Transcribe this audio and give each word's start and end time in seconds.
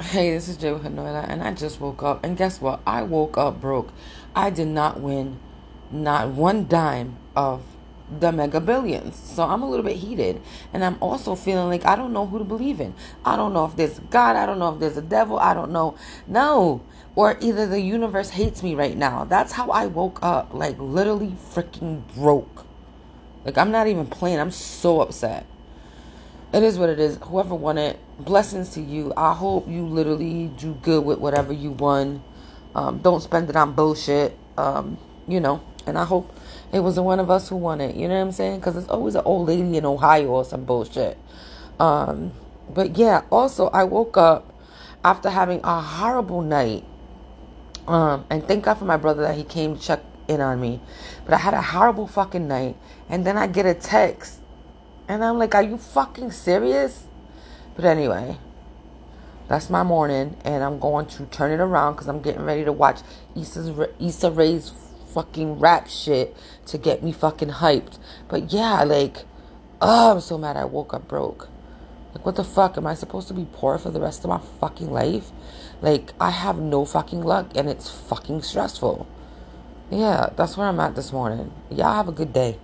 Hey, 0.00 0.30
this 0.30 0.48
is 0.48 0.56
Jay 0.56 0.70
Hanoila, 0.70 1.28
and 1.28 1.42
I 1.42 1.52
just 1.52 1.78
woke 1.78 2.02
up. 2.02 2.24
And 2.24 2.34
guess 2.34 2.58
what? 2.58 2.80
I 2.86 3.02
woke 3.02 3.36
up 3.36 3.60
broke. 3.60 3.92
I 4.34 4.48
did 4.48 4.68
not 4.68 4.98
win 4.98 5.38
not 5.90 6.30
one 6.30 6.66
dime 6.66 7.18
of 7.36 7.62
the 8.18 8.32
mega 8.32 8.62
billions. 8.62 9.14
So 9.16 9.42
I'm 9.42 9.60
a 9.60 9.68
little 9.68 9.84
bit 9.84 9.96
heated. 9.96 10.40
And 10.72 10.82
I'm 10.86 10.96
also 11.02 11.34
feeling 11.34 11.68
like 11.68 11.84
I 11.84 11.96
don't 11.96 12.14
know 12.14 12.24
who 12.24 12.38
to 12.38 12.44
believe 12.44 12.80
in. 12.80 12.94
I 13.26 13.36
don't 13.36 13.52
know 13.52 13.66
if 13.66 13.76
there's 13.76 13.98
God. 13.98 14.36
I 14.36 14.46
don't 14.46 14.58
know 14.58 14.72
if 14.72 14.80
there's 14.80 14.96
a 14.96 15.02
devil. 15.02 15.38
I 15.38 15.52
don't 15.52 15.70
know. 15.70 15.98
No. 16.26 16.82
Or 17.14 17.36
either 17.42 17.66
the 17.66 17.82
universe 17.82 18.30
hates 18.30 18.62
me 18.62 18.74
right 18.74 18.96
now. 18.96 19.24
That's 19.24 19.52
how 19.52 19.68
I 19.68 19.84
woke 19.84 20.18
up. 20.22 20.54
Like 20.54 20.78
literally 20.78 21.36
freaking 21.52 22.02
broke. 22.14 22.64
Like 23.44 23.58
I'm 23.58 23.70
not 23.70 23.86
even 23.86 24.06
playing. 24.06 24.40
I'm 24.40 24.50
so 24.50 25.02
upset 25.02 25.44
it 26.52 26.62
is 26.62 26.78
what 26.78 26.88
it 26.88 26.98
is. 26.98 27.18
Whoever 27.22 27.54
won 27.54 27.78
it, 27.78 27.98
blessings 28.18 28.70
to 28.70 28.80
you. 28.80 29.12
I 29.16 29.34
hope 29.34 29.68
you 29.68 29.86
literally 29.86 30.48
do 30.56 30.74
good 30.82 31.04
with 31.04 31.18
whatever 31.18 31.52
you 31.52 31.70
won. 31.70 32.22
Um, 32.74 32.98
don't 32.98 33.22
spend 33.22 33.50
it 33.50 33.56
on 33.56 33.72
bullshit. 33.72 34.36
Um, 34.56 34.98
you 35.28 35.40
know, 35.40 35.62
and 35.86 35.96
I 35.96 36.04
hope 36.04 36.34
it 36.72 36.80
was 36.80 36.96
the 36.96 37.02
one 37.02 37.20
of 37.20 37.30
us 37.30 37.48
who 37.48 37.56
won 37.56 37.80
it. 37.80 37.94
You 37.94 38.08
know 38.08 38.14
what 38.14 38.26
I'm 38.26 38.32
saying? 38.32 38.60
Because 38.60 38.76
it's 38.76 38.88
always 38.88 39.14
an 39.14 39.22
old 39.24 39.48
lady 39.48 39.76
in 39.76 39.84
Ohio 39.84 40.28
or 40.28 40.44
some 40.44 40.64
bullshit. 40.64 41.16
Um, 41.78 42.32
but 42.68 42.96
yeah, 42.96 43.22
also 43.30 43.68
I 43.68 43.84
woke 43.84 44.16
up 44.16 44.52
after 45.04 45.30
having 45.30 45.60
a 45.64 45.80
horrible 45.80 46.42
night. 46.42 46.84
Um, 47.86 48.24
and 48.28 48.46
thank 48.46 48.64
God 48.64 48.74
for 48.74 48.84
my 48.84 48.96
brother 48.96 49.22
that 49.22 49.36
he 49.36 49.44
came 49.44 49.76
to 49.76 49.82
check 49.82 50.00
in 50.28 50.40
on 50.40 50.60
me. 50.60 50.80
But 51.24 51.34
I 51.34 51.38
had 51.38 51.54
a 51.54 51.62
horrible 51.62 52.06
fucking 52.06 52.46
night, 52.46 52.76
and 53.08 53.26
then 53.26 53.36
I 53.36 53.46
get 53.46 53.66
a 53.66 53.74
text 53.74 54.40
and 55.10 55.24
I'm 55.24 55.38
like, 55.38 55.56
are 55.56 55.62
you 55.62 55.76
fucking 55.76 56.30
serious? 56.30 57.04
But 57.74 57.84
anyway, 57.84 58.38
that's 59.48 59.68
my 59.68 59.82
morning, 59.82 60.36
and 60.44 60.62
I'm 60.62 60.78
going 60.78 61.06
to 61.06 61.26
turn 61.26 61.50
it 61.50 61.58
around 61.58 61.94
because 61.94 62.06
I'm 62.06 62.22
getting 62.22 62.42
ready 62.42 62.64
to 62.64 62.72
watch 62.72 63.00
Issa's, 63.34 63.72
Issa 63.98 64.30
Rae's 64.30 64.70
fucking 65.12 65.58
rap 65.58 65.88
shit 65.88 66.36
to 66.66 66.78
get 66.78 67.02
me 67.02 67.10
fucking 67.10 67.48
hyped. 67.48 67.98
But 68.28 68.52
yeah, 68.52 68.84
like, 68.84 69.24
oh, 69.80 70.12
I'm 70.12 70.20
so 70.20 70.38
mad 70.38 70.56
I 70.56 70.64
woke 70.64 70.94
up 70.94 71.08
broke. 71.08 71.48
Like, 72.14 72.24
what 72.24 72.36
the 72.36 72.44
fuck? 72.44 72.76
Am 72.76 72.86
I 72.86 72.94
supposed 72.94 73.26
to 73.28 73.34
be 73.34 73.48
poor 73.52 73.78
for 73.78 73.90
the 73.90 74.00
rest 74.00 74.22
of 74.22 74.30
my 74.30 74.40
fucking 74.60 74.92
life? 74.92 75.30
Like, 75.82 76.12
I 76.20 76.30
have 76.30 76.60
no 76.60 76.84
fucking 76.84 77.22
luck, 77.22 77.50
and 77.56 77.68
it's 77.68 77.90
fucking 77.90 78.42
stressful. 78.42 79.08
Yeah, 79.90 80.30
that's 80.36 80.56
where 80.56 80.68
I'm 80.68 80.78
at 80.78 80.94
this 80.94 81.12
morning. 81.12 81.52
Y'all 81.68 81.96
have 81.96 82.06
a 82.06 82.12
good 82.12 82.32
day. 82.32 82.58